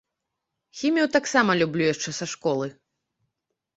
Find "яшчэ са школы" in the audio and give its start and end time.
1.93-2.67